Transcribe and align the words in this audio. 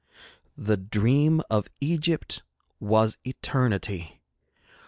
The 0.57 0.77
Dream 0.77 1.43
of 1.51 1.69
Egypt 1.79 2.41
was 2.79 3.19
Eternity. 3.23 4.19